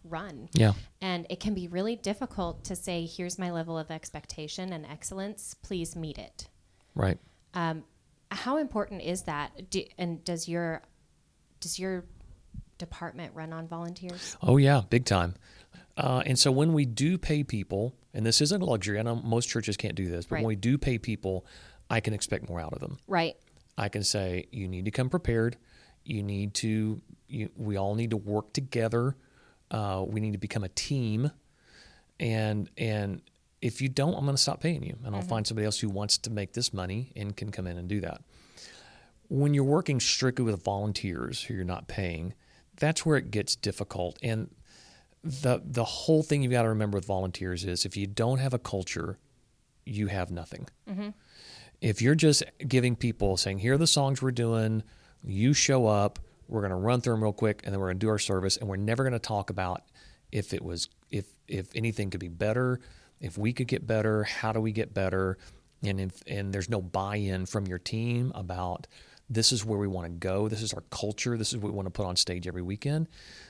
[0.04, 0.48] run.
[0.52, 0.72] Yeah.
[1.00, 5.54] And it can be really difficult to say, here's my level of expectation and excellence,
[5.62, 6.48] please meet it.
[6.94, 7.18] Right.
[7.54, 7.84] Um,
[8.30, 9.70] How important is that?
[9.70, 10.82] Do, and does your
[11.60, 12.04] does your
[12.78, 14.36] department run on volunteers?
[14.42, 15.34] Oh yeah, big time.
[15.96, 19.14] Uh, and so when we do pay people, and this isn't a luxury, I know
[19.16, 20.42] most churches can't do this, but Right.
[20.42, 21.46] when we do pay people,
[21.88, 22.98] I can expect more out of them.
[23.06, 23.36] Right.
[23.78, 25.56] I can say you need to come prepared.
[26.04, 27.00] You need to.
[27.28, 29.16] You, we all need to work together.
[29.70, 31.30] Uh, we need to become a team.
[32.20, 33.22] And and
[33.60, 35.88] if you don't, I'm going to stop paying you, and I'll find somebody else who
[35.88, 38.22] wants to make this money and can come in and do that.
[39.28, 42.34] When you're working strictly with volunteers who you're not paying,
[42.76, 44.18] that's where it gets difficult.
[44.22, 44.50] And
[45.22, 48.52] the the whole thing you've got to remember with volunteers is if you don't have
[48.54, 49.18] a culture,
[49.86, 50.68] you have nothing
[51.84, 54.82] if you're just giving people saying, here are the songs we're doing,
[55.22, 57.98] you show up, we're going to run through them real quick, and then we're going
[57.98, 59.82] to do our service, and we're never going to talk about
[60.32, 62.80] if it was if if anything could be better,
[63.20, 65.38] if we could get better, how do we get better,
[65.82, 68.86] and if, and there's no buy-in from your team about
[69.30, 71.76] this is where we want to go, this is our culture, this is what we
[71.76, 73.08] want to put on stage every weekend,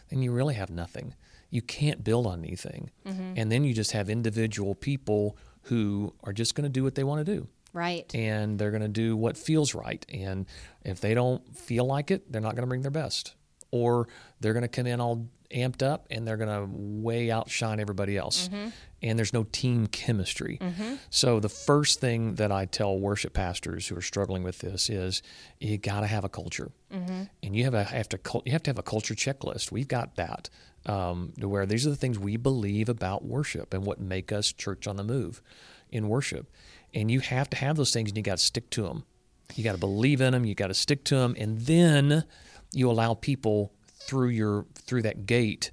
[0.08, 1.14] then you really have nothing.
[1.50, 3.34] You can't build on anything, mm-hmm.
[3.36, 7.04] and then you just have individual people who are just going to do what they
[7.04, 8.12] want to do Right.
[8.14, 10.04] and they're going to do what feels right.
[10.08, 10.46] And
[10.84, 13.34] if they don't feel like it, they're not going to bring their best.
[13.70, 14.08] Or
[14.40, 18.16] they're going to come in all amped up and they're going to way outshine everybody
[18.16, 18.48] else.
[18.48, 18.68] Mm-hmm.
[19.02, 20.58] And there's no team chemistry.
[20.60, 20.94] Mm-hmm.
[21.10, 25.22] So the first thing that I tell worship pastors who are struggling with this is
[25.60, 26.70] you got to have a culture.
[26.92, 27.22] Mm-hmm.
[27.42, 29.70] And you have, a, have to you have to have a culture checklist.
[29.72, 30.48] We've got that
[30.86, 34.52] um, to where these are the things we believe about worship and what make us
[34.52, 35.42] church on the move
[35.90, 36.50] in worship.
[36.94, 39.04] And you have to have those things and you got to stick to them.
[39.54, 42.24] You got to believe in them, you got to stick to them, and then
[42.72, 45.70] you allow people through your through that gate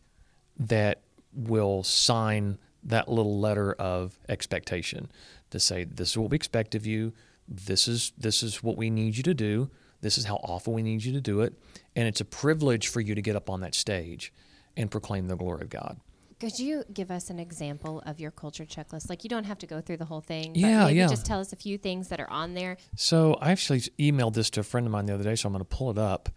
[0.58, 1.02] that
[1.34, 5.10] will sign that little letter of expectation
[5.50, 7.14] to say this is what we expect of you.
[7.48, 9.70] This is this is what we need you to do.
[10.02, 11.54] This is how often we need you to do it.
[11.96, 14.34] And it's a privilege for you to get up on that stage
[14.76, 16.00] and proclaim the glory of God.
[16.42, 19.12] Could you give us an example of your culture checklist?
[19.12, 20.56] Like you don't have to go through the whole thing.
[20.56, 21.06] Yeah, yeah.
[21.06, 22.78] just tell us a few things that are on there.
[22.96, 25.54] So I actually emailed this to a friend of mine the other day, so I'm
[25.54, 26.30] going to pull it up.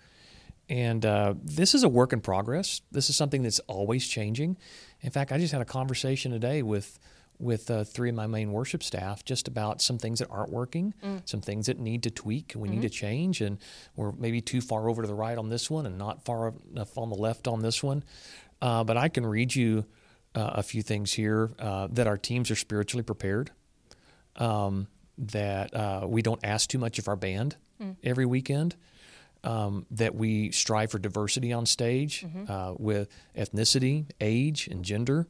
[0.68, 2.82] And uh, this is a work in progress.
[2.92, 4.58] This is something that's always changing.
[5.00, 6.98] In fact, I just had a conversation today with
[7.40, 10.94] with uh, three of my main worship staff just about some things that aren't working,
[11.24, 13.58] some things that need to tweak, and we need to change, and
[13.96, 16.96] we're maybe too far over to the right on this one and not far enough
[16.96, 18.04] on the left on this one.
[18.62, 19.84] Uh, but I can read you
[20.34, 23.50] uh, a few things here uh, that our teams are spiritually prepared,
[24.36, 24.86] um,
[25.18, 27.56] that uh, we don't ask too much of our band
[28.02, 28.74] every weekend,
[29.42, 35.26] um, that we strive for diversity on stage uh, with ethnicity, age, and gender.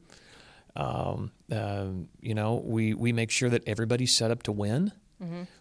[0.77, 4.93] Um, um, you know, we, we make sure that everybody's set up to win.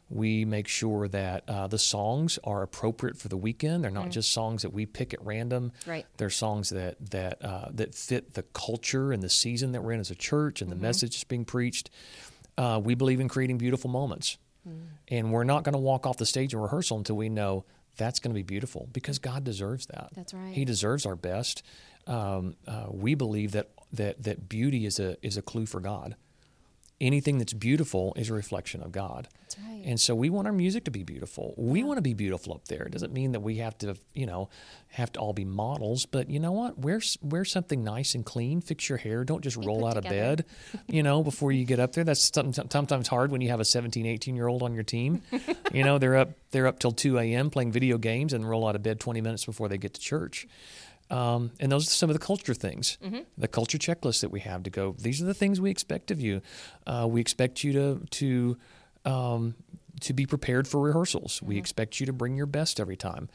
[0.10, 3.84] We make sure that uh, the songs are appropriate for the weekend.
[3.84, 5.72] They're not just songs that we pick at random.
[5.88, 6.06] Right.
[6.18, 10.00] They're songs that that uh, that fit the culture and the season that we're in
[10.00, 11.90] as a church and the message that's being preached.
[12.58, 14.38] Uh, we believe in creating beautiful moments,
[15.08, 17.66] and we're not going to walk off the stage in rehearsal until we know
[17.98, 20.10] that's going to be beautiful because God deserves that.
[20.16, 20.54] That's right.
[20.54, 21.64] He deserves our best.
[22.06, 26.16] Um, uh, we believe that that that beauty is a is a clue for God.
[27.02, 29.28] Anything that's beautiful is a reflection of God.
[29.42, 29.82] That's right.
[29.84, 31.54] And so we want our music to be beautiful.
[31.58, 32.84] We want to be beautiful up there.
[32.84, 34.50] It doesn't mean that we have to, you know,
[34.90, 36.80] have to all be models, but you know what?
[36.80, 38.62] Wear wear something nice and clean.
[38.62, 39.26] Fix your hair.
[39.26, 40.46] Don't just roll put out of bed,
[40.88, 42.04] you know, before you get up there.
[42.06, 45.24] That's some- sometimes hard when you have a 17, 18 year old on your team.
[45.74, 47.50] you know, they're up they're up till 2 a.m.
[47.50, 50.48] playing video games and roll out of bed 20 minutes before they get to church.
[51.10, 52.98] Um, and those are some of the culture things,
[53.38, 54.96] the culture checklist that we have to go.
[54.98, 56.42] These are the things we expect of you.
[56.88, 58.58] Uh, we expect you to to
[59.06, 59.56] um,
[60.02, 61.42] to be prepared for rehearsals.
[61.42, 63.30] We expect you to bring your best every time.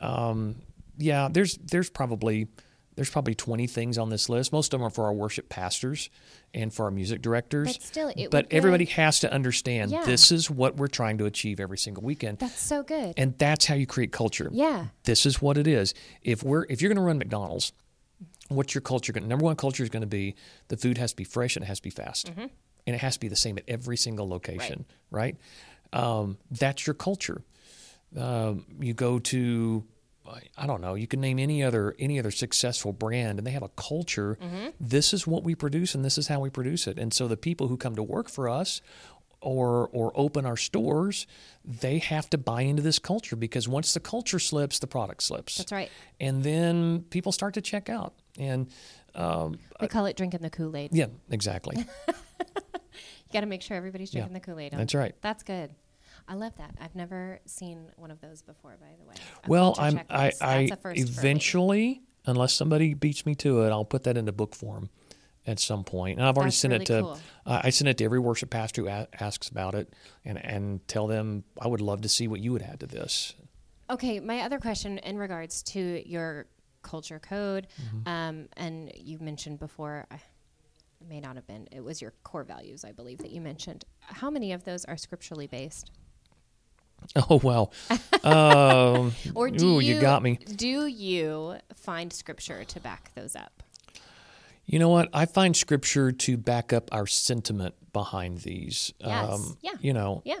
[0.00, 0.56] Um,
[0.98, 2.48] yeah, there's there's probably
[2.96, 4.52] there's probably 20 things on this list.
[4.52, 6.10] Most of them are for our worship pastors
[6.52, 7.72] and for our music directors.
[7.76, 10.04] But still, it but everybody has to understand Yeah.
[10.04, 12.38] this is what we're trying to achieve every single weekend.
[12.38, 13.14] That's so good.
[13.16, 14.86] and that's how you create culture yeah.
[15.04, 15.94] this is what it is.
[16.22, 17.72] If we're if you're going to run McDonald's,
[18.48, 19.26] what's your culture going?
[19.26, 20.34] Number one culture is going to be
[20.68, 22.46] the food has to be fresh and it has to be fast, Mm-hmm.
[22.86, 25.36] and it has to be the same at every single location, right?
[25.92, 27.42] Um, that's your culture.
[28.16, 29.84] Um, you go to
[30.56, 30.94] I don't know.
[30.94, 34.38] You can name any other any other successful brand, and they have a culture.
[34.40, 34.68] Mm-hmm.
[34.80, 36.98] This is what we produce, and this is how we produce it.
[36.98, 38.80] And so the people who come to work for us,
[39.40, 41.26] or or open our stores,
[41.64, 45.58] they have to buy into this culture because once the culture slips, the product slips.
[45.58, 45.90] That's right.
[46.20, 48.14] And then people start to check out.
[48.38, 48.68] And
[49.14, 50.90] um, We call it drinking the Kool Aid.
[50.92, 51.84] yeah, exactly.
[53.34, 54.72] You got to make sure everybody's drinking the Kool Aid.
[54.72, 55.12] That's right.
[55.20, 55.74] That's good.
[56.26, 56.74] I love that.
[56.80, 59.14] I've never seen one of those before, by the way.
[59.44, 60.32] A well, I'm I.
[60.40, 61.18] I That's a first for me.
[61.18, 64.88] eventually, unless somebody beats me to it, I'll put that into book form
[65.46, 66.18] at some point.
[66.18, 67.18] And I've already That's sent it to cool.
[67.44, 69.92] uh, I sent it to every worship pastor who a- asks about it,
[70.24, 73.34] and and tell them I would love to see what you would add to this.
[73.90, 76.46] Okay, my other question in regards to your
[76.82, 78.08] culture code, Mm-hmm.
[78.08, 80.14] um, and you mentioned before, I
[81.00, 83.84] it may not have been, it was your core values, I believe, that you mentioned.
[84.00, 85.90] How many of those are scripturally based?
[87.30, 87.70] Oh wow,
[88.24, 90.36] um, Or do ooh, you, you got me.
[90.36, 93.62] Do you find scripture to back those up?
[94.66, 95.10] You know what?
[95.12, 98.92] I find scripture to back up our sentiment behind these.
[99.02, 99.56] Um, Yes.
[99.60, 99.70] Yeah.
[99.80, 100.40] You know, Yeah.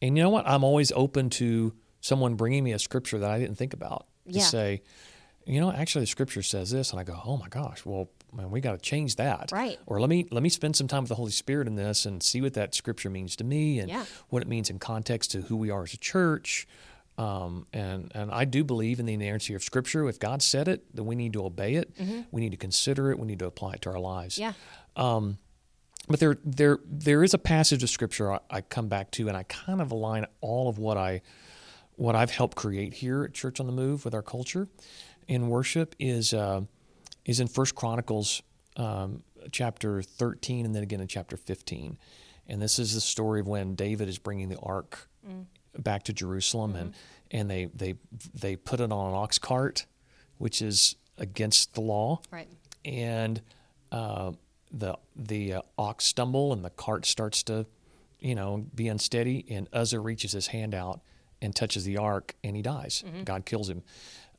[0.00, 0.46] And you know what?
[0.46, 4.38] I'm always open to someone bringing me a scripture that I didn't think about to
[4.38, 4.44] Yeah.
[4.44, 4.82] say,
[5.46, 8.50] you know, actually the scripture says this, and I go, oh my gosh, well, man,
[8.50, 9.78] we got to change that, Right.
[9.86, 12.22] Or let me let me spend some time with the Holy Spirit in this and
[12.22, 14.04] see what that scripture means to me and Yeah.
[14.28, 16.66] what it means in context to who we are as a church.
[17.18, 20.06] Um, and and I do believe in the inerrancy of Scripture.
[20.06, 21.90] If God said it, then we need to obey it.
[22.30, 23.18] We need to consider it.
[23.18, 24.36] We need to apply it to our lives.
[24.36, 24.52] Yeah.
[26.08, 29.36] But there, there, there is a passage of scripture I, I come back to, and
[29.36, 31.22] I kind of align all of what I,
[31.96, 34.68] what I've helped create here at Church on the Move with our culture
[35.26, 36.60] in worship is, uh,
[37.26, 38.42] is in First Chronicles
[38.76, 41.98] um, chapter thirteen, and then again in chapter fifteen,
[42.48, 45.08] and this is the story of when David is bringing the ark
[45.78, 46.94] back to Jerusalem, and
[47.30, 47.94] and they they
[48.34, 49.86] they put it on an ox cart,
[50.38, 52.48] which is against the law Right.
[52.84, 53.40] and
[53.92, 54.32] uh,
[54.70, 57.66] the the uh, ox stumble and the cart starts to,
[58.20, 59.44] you know, be unsteady.
[59.48, 61.00] And Uzzah reaches his hand out
[61.40, 63.02] and touches the ark, and he dies.
[63.24, 63.82] God kills him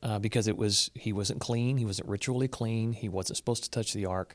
[0.02, 1.76] uh, because it was he wasn't clean.
[1.76, 2.92] He wasn't ritually clean.
[2.92, 4.34] He wasn't supposed to touch the ark,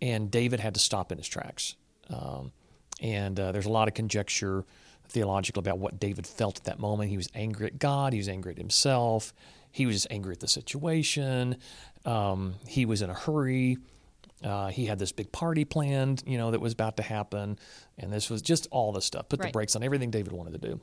[0.00, 1.76] and David had to stop in his tracks.
[2.10, 2.52] Um,
[3.00, 4.64] and uh, there's a lot of conjecture
[5.08, 7.10] theological about what David felt at that moment.
[7.10, 8.12] He was angry at God.
[8.12, 9.32] He was angry at himself.
[9.70, 11.56] He was angry at the situation.
[12.04, 13.78] Um, he was in a hurry.
[14.42, 17.58] Uh, he had this big party planned, you know, that was about to happen,
[17.96, 19.28] and this was just all the stuff.
[19.28, 20.80] Put the brakes on everything David wanted to do.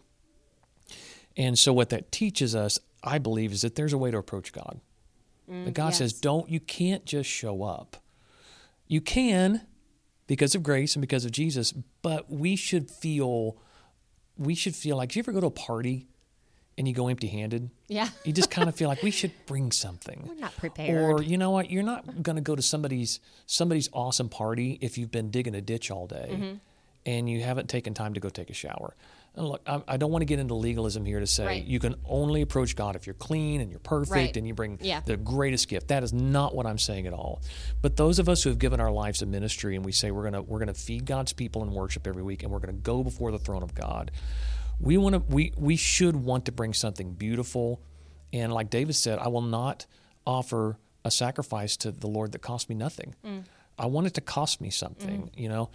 [1.37, 4.51] And so, what that teaches us, I believe, is that there's a way to approach
[4.51, 4.79] God.
[5.47, 7.97] that God says, don't, you can't just show up.
[8.87, 9.61] You can
[10.27, 13.57] because of grace and because of Jesus, but we should feel,
[14.37, 16.07] we should feel like, do you ever go to a party
[16.77, 17.69] and you go empty handed.
[17.87, 18.07] Yeah.
[18.23, 20.23] You just kind of feel like we should bring something.
[20.27, 20.97] We're not prepared.
[20.97, 21.69] Or you know what?
[21.69, 25.61] You're not going to go to somebody's somebody's awesome party if you've been digging a
[25.61, 26.53] ditch all day Mm-hmm.
[27.05, 28.95] and you haven't taken time to go take a shower.
[29.33, 31.63] And look, I, I don't want to get into legalism here to say Right.
[31.65, 34.35] you can only approach God if you're clean and you're perfect Right.
[34.37, 34.99] and you bring Yeah.
[35.05, 35.87] the greatest gift.
[35.87, 37.41] That is not what I'm saying at all.
[37.81, 40.25] But those of us who have given our lives to ministry and we say we're
[40.25, 43.31] gonna we're gonna feed God's people in worship every week and we're gonna go before
[43.31, 44.11] the throne of God,
[44.81, 47.81] we want to we we should want to bring something beautiful.
[48.33, 49.85] And like David said, I will not
[50.27, 53.15] offer a sacrifice to the Lord that cost me nothing.
[53.79, 55.69] I want it to cost me something, you know.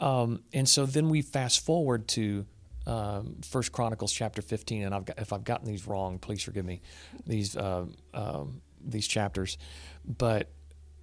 [0.00, 2.46] Um, and so then we fast forward to
[2.86, 6.64] um, First Chronicles chapter 15, and I've got, if I've gotten these wrong, please forgive
[6.64, 6.80] me.
[7.26, 9.58] These uh, um, these chapters,
[10.04, 10.50] but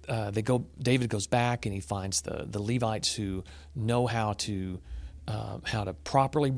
[0.08, 0.66] uh, they go.
[0.80, 4.80] David goes back and he finds the the Levites who know how to
[5.28, 6.52] um, how to properly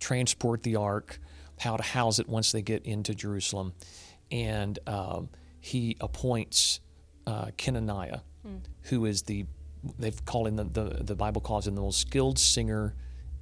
[0.00, 1.18] transport the ark,
[1.58, 3.72] how to house it once they get into Jerusalem,
[4.30, 5.28] and um,
[5.60, 6.80] he appoints
[7.26, 8.22] uh, Kenaniah,
[8.82, 9.46] who is the
[9.98, 12.94] they've called him the, the the Bible calls him the most skilled singer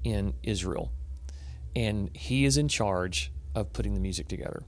[0.05, 0.93] in Israel,
[1.75, 4.63] and he is in charge of putting the music together.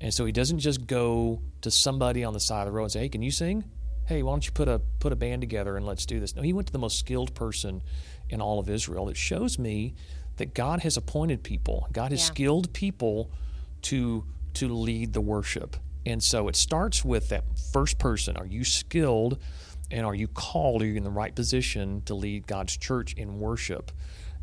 [0.00, 2.92] And so he doesn't just go to somebody on the side of the road and
[2.92, 3.64] say, "Hey, can you sing?
[4.06, 6.42] Hey, why don't you put a put a band together and let's do this?" No,
[6.42, 7.82] he went to the most skilled person
[8.28, 9.08] in all of Israel.
[9.08, 9.94] It shows me
[10.36, 11.86] that God has appointed people.
[11.92, 12.26] God has Yeah.
[12.26, 13.30] skilled people
[13.82, 15.76] to to lead the worship.
[16.04, 18.36] And so it starts with that first person.
[18.36, 19.38] Are you skilled
[19.90, 20.82] and are you called?
[20.82, 23.92] Are you in the right position to lead God's church in worship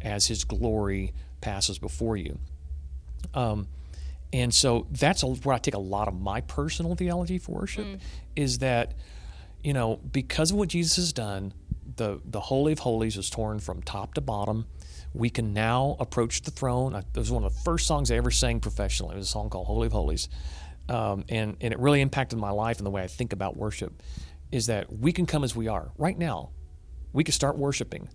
[0.02, 2.40] as his glory passes before you?
[3.34, 3.68] Um,
[4.32, 7.86] and so that's a, where I take a lot of my personal theology for worship
[8.36, 8.94] is that,
[9.64, 11.54] you know, because of what Jesus has done,
[11.96, 14.66] the, the Holy of Holies is torn from top to bottom.
[15.14, 16.96] We can now approach the throne.
[16.96, 19.16] I, it was one of the first songs I ever sang professionally.
[19.16, 20.30] It was a song called Holy of Holies.
[20.88, 24.02] Um, and, and it really impacted my life and the way I think about worship
[24.52, 26.50] is that we can come as we are right now.
[27.14, 28.10] We can start worshiping.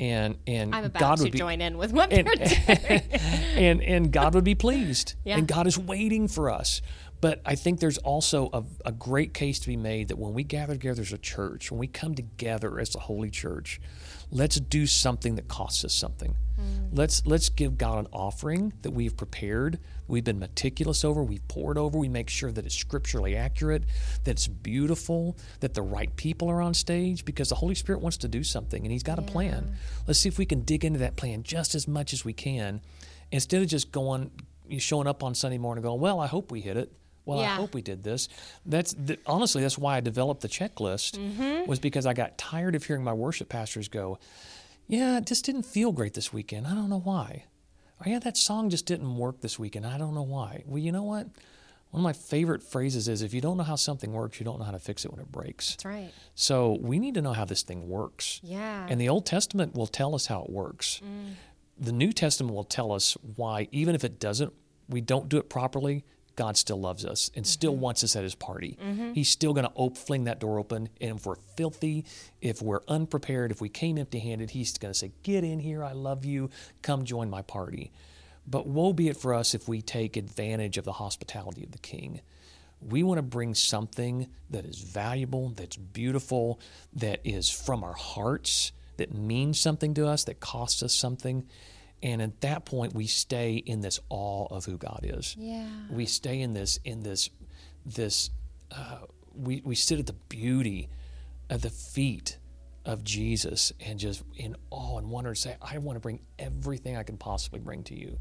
[0.00, 3.02] And, and I'm about God to would be, join in with what and, they're doing.
[3.54, 5.14] and and God would be pleased.
[5.24, 5.36] Yeah.
[5.36, 6.80] And God is waiting for us.
[7.20, 10.42] But I think there's also a, a great case to be made that when we
[10.42, 13.80] gather together as a church, when we come together as a holy church,
[14.30, 16.34] let's do something that costs us something.
[16.60, 16.90] Mm.
[16.92, 21.78] Let's let's give God an offering that we've prepared, we've been meticulous over, we've poured
[21.78, 23.84] over, we make sure that it's scripturally accurate,
[24.24, 28.18] that it's beautiful, that the right people are on stage because the Holy Spirit wants
[28.18, 29.76] to do something and He's got a plan.
[30.06, 32.80] Let's see if we can dig into that plan just as much as we can
[33.32, 34.30] instead of just going
[34.78, 36.92] showing up on Sunday morning going, Well, I hope we hit it.
[37.24, 38.28] Well, I hope we did this.
[38.66, 38.94] That's
[39.26, 41.68] honestly that's why I developed the checklist Mm-hmm.
[41.68, 44.18] was because I got tired of hearing my worship pastors go,
[44.88, 46.66] "Yeah, it just didn't feel great this weekend.
[46.66, 47.44] I don't know why."
[48.04, 49.86] Or yeah, that song just didn't work this weekend.
[49.86, 50.62] I don't know why.
[50.66, 51.26] Well, you know what?
[51.90, 54.58] One of my favorite phrases is if you don't know how something works, you don't
[54.58, 55.70] know how to fix it when it breaks.
[55.72, 56.10] That's right.
[56.34, 58.40] So we need to know how this thing works.
[58.44, 58.86] Yeah.
[58.88, 61.00] And the Old Testament will tell us how it works.
[61.78, 64.52] The New Testament will tell us why, even if it doesn't,
[64.88, 66.04] we don't do it properly,
[66.40, 67.82] God still loves us and still mm-hmm.
[67.82, 68.78] wants us at his party.
[68.82, 69.12] Mm-hmm.
[69.12, 70.88] He's still going to fling that door open.
[70.98, 72.06] And if we're filthy,
[72.40, 75.84] if we're unprepared, if we came empty handed, he's going to say, Get in here.
[75.84, 76.48] I love you.
[76.80, 77.92] Come join my party.
[78.46, 81.78] But woe be it for us if we take advantage of the hospitality of the
[81.78, 82.22] king.
[82.80, 86.58] We want to bring something that is valuable, that's beautiful,
[86.94, 91.46] that is from our hearts, that means something to us, that costs us something.
[92.02, 95.36] And at that point, we stay in this awe of who God is.
[95.38, 95.66] Yeah.
[95.90, 97.28] We stay in this, in this,
[97.84, 98.30] this.
[98.70, 99.00] Uh,
[99.34, 100.88] we we sit at the beauty
[101.50, 102.38] of the feet
[102.84, 106.96] of Jesus and just in awe and wonder and say, I want to bring everything
[106.96, 108.18] I can possibly bring to you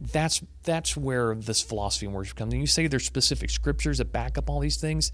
[0.00, 2.52] that's that's where this philosophy and worship comes.
[2.52, 5.12] And you say there's specific scriptures that back up all these things.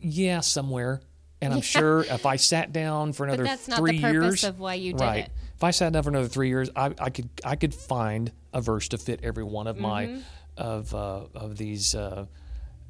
[0.00, 1.00] Yeah, somewhere.
[1.40, 4.44] And I'm sure if I sat down for another that's not three the purpose years,
[4.44, 5.24] of why you did right?
[5.26, 5.32] it.
[5.64, 8.60] If I sat down for another three years, I, I could I could find a
[8.60, 10.20] verse to fit every one of my Mm-hmm.
[10.58, 12.26] of uh, of these uh,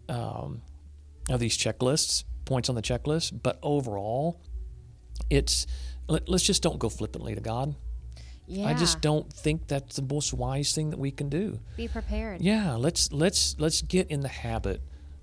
[0.09, 0.61] um,
[1.31, 3.41] of these checklists points on the checklist.
[3.43, 4.41] But overall,
[5.31, 5.69] it's
[6.09, 7.77] let, let's just don't go flippantly to God.
[8.49, 8.67] Yeah.
[8.67, 11.61] I just don't think that's the most wise thing that we can do.
[11.77, 12.41] be prepared.
[12.43, 14.83] Yeah, let's let's let's get in the habit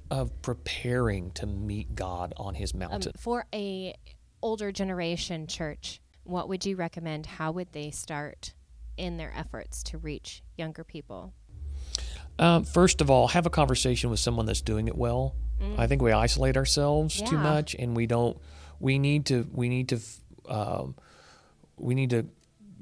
[0.10, 3.12] of preparing to meet God on his Um, mountain.
[3.20, 3.94] for a
[4.42, 7.26] older generation church, what would you recommend?
[7.26, 8.54] How would they start
[8.98, 11.34] in their efforts to reach younger people?
[12.40, 15.36] Um, first of all, have a conversation with someone that's doing it well.
[15.78, 18.36] I think we isolate ourselves too much, and we don't.
[18.80, 19.48] We need to.
[19.52, 20.00] We need to.
[20.50, 20.96] Um,
[21.78, 22.26] we need to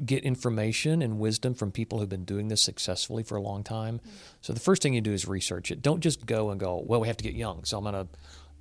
[0.05, 3.99] get information and wisdom from people who've been doing this successfully for a long time.
[4.39, 5.81] So the first thing you do is research it.
[5.81, 7.65] Don't just go and go, well, we have to get young.
[7.65, 8.07] So I'm going to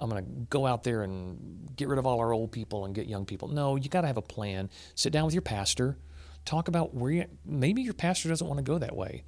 [0.00, 2.94] I'm going to go out there and get rid of all our old people and
[2.94, 3.48] get young people.
[3.48, 4.70] No, you got to have a plan.
[4.94, 5.96] Sit down with your pastor,
[6.44, 9.24] talk about where you, maybe your pastor doesn't want to go that way.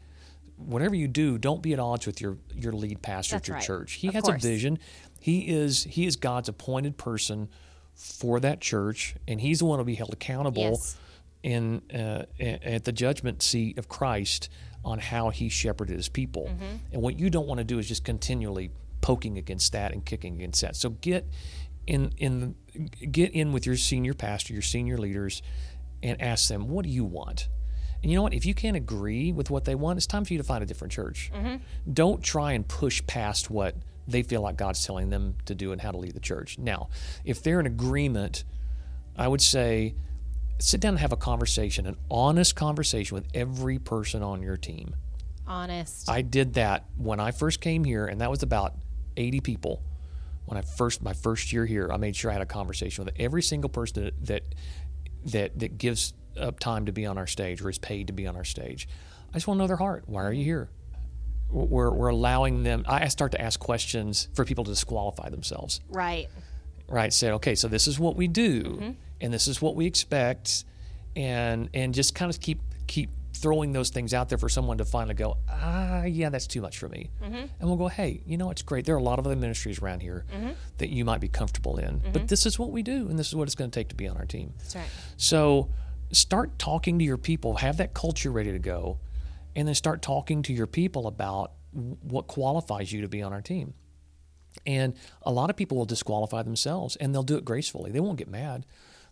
[0.57, 3.55] Whatever you do, don't be at odds with your your lead pastor That's at your
[3.57, 3.65] right.
[3.65, 3.93] church.
[3.95, 4.45] He Of has course.
[4.45, 4.79] a vision.
[5.19, 7.49] He is he is God's appointed person
[7.95, 10.97] for that church, and he's the one to be held accountable Yes.
[11.43, 14.51] in uh, at the judgment seat of Christ
[14.85, 16.45] on how he shepherded his people.
[16.45, 16.77] Mm-hmm.
[16.93, 18.71] And what you don't want to do is just continually
[19.01, 20.77] poking against that and kicking against that.
[20.77, 21.27] So get
[21.87, 22.55] in in
[23.11, 25.43] get in with your senior pastor, your senior leaders,
[26.03, 27.49] and ask them, what do you want?
[28.03, 28.33] And you know what?
[28.33, 30.67] If you can't agree with what they want, it's time for you to find a
[30.67, 31.31] different church.
[31.35, 31.57] Mm-hmm.
[31.93, 33.77] Don't try and push past what
[34.09, 36.59] they feel like God's telling them to do and how to lead the church.
[36.59, 36.89] Now,
[37.25, 38.45] if they're in agreement,
[39.17, 39.95] I would say
[40.59, 44.97] sit down and have a conversation, an honest conversation with every person on your team.
[45.47, 46.09] Honest.
[46.09, 48.75] I did that when I first came here, and that was about
[49.17, 49.83] 80 people.
[50.47, 53.15] When I first my first year here, I made sure I had a conversation with
[53.19, 54.43] every single person that
[55.27, 58.27] that that, gives up time to be on our stage or is paid to be
[58.27, 58.89] on our stage.
[59.31, 60.05] I just want to know their heart.
[60.07, 60.71] Why are you here?
[61.51, 62.85] We're, we're allowing them.
[62.89, 66.29] I start to ask questions for people to disqualify themselves right.
[66.89, 68.91] right say okay so this is what we do mm-hmm.
[69.21, 70.65] and this is what we expect
[71.17, 74.85] and and just kind of keep keep throwing those things out there for someone to
[74.85, 77.35] finally go ah yeah that's too much for me mm-hmm.
[77.35, 79.81] and we'll go hey you know it's great there are a lot of other ministries
[79.81, 80.51] around here mm-hmm.
[80.79, 82.27] that you might be comfortable in but mm-hmm.
[82.27, 84.07] this is what we do and this is what it's going to take to be
[84.07, 84.89] on our team That's right.
[85.17, 85.71] so
[86.13, 88.99] start talking to your people, have that culture ready to go,
[89.55, 93.43] and then start talking to your people about what qualifies you to be on our
[93.43, 93.75] team.
[94.67, 97.93] And a lot of people will disqualify themselves and they'll do it gracefully.
[97.93, 98.67] They won't get mad.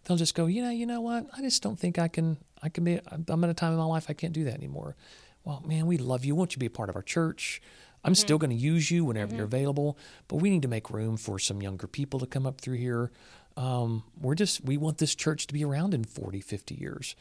[0.09, 1.27] They'll just go, you know, you know what?
[1.37, 2.99] I just don't think I can I can be
[3.29, 4.97] I'm at a time in my life I can't do that anymore.
[5.45, 6.35] Well, man, we love you.
[6.35, 7.61] Won't you be a part of our church?
[8.05, 9.99] I'm still going to use you whenever you're available,
[10.29, 13.11] but we need to make room for some younger people to come up through here.
[13.57, 17.17] Um, we're just we want this church to be around in 40, 50 years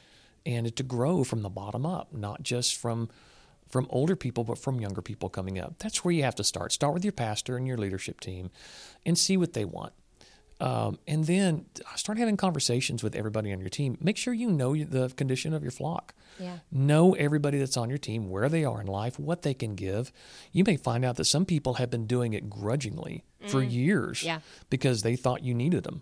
[0.45, 3.09] and it to grow from the bottom up, not just from
[3.67, 5.77] from older people, but from younger people coming up.
[5.79, 6.71] That's where you have to start.
[6.71, 8.49] Start with your pastor and your leadership team,
[9.05, 9.91] and see what they want,
[10.59, 13.97] um, and then start having conversations with everybody on your team.
[14.01, 16.13] Make sure you know the condition of your flock.
[16.39, 16.57] Yeah.
[16.71, 20.11] Know everybody that's on your team, where they are in life, what they can give.
[20.51, 24.39] You may find out that some people have been doing it grudgingly for years Yeah.
[24.69, 26.01] because they thought you needed them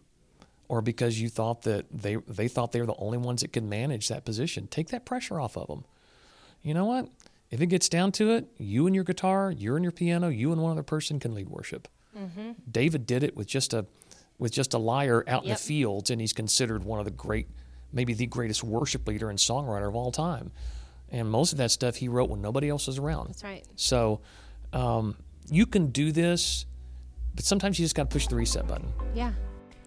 [0.67, 3.63] or because you thought that they they thought they were the only ones that could
[3.63, 4.67] manage that position.
[4.67, 5.83] Take that pressure off of them.
[6.63, 7.09] You know what?
[7.51, 10.51] If it gets down to it, you and your guitar, you and your piano, you
[10.51, 11.87] and one other person can lead worship.
[12.71, 13.85] David did it with just a
[14.38, 17.47] with just a lyre out in the fields, and he's considered one of the great,
[17.93, 20.51] maybe the greatest worship leader and songwriter of all time.
[21.09, 23.29] And most of that stuff he wrote when nobody else was around.
[23.29, 23.63] That's right.
[23.75, 24.21] So
[24.73, 25.15] um,
[25.49, 26.65] you can do this,
[27.36, 28.91] but sometimes you just got to push the reset button.
[29.13, 29.31] Yeah.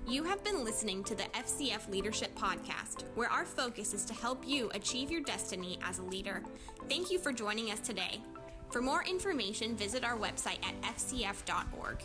[0.07, 4.47] You have been listening to the FCF Leadership Podcast, where our focus is to help
[4.47, 6.43] you achieve your destiny as a leader.
[6.89, 8.23] Thank you for joining us today.
[8.71, 12.03] For more information, visit our website at fcf.org.